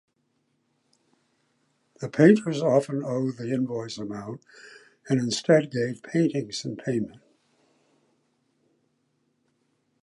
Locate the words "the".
1.99-2.09, 3.37-3.53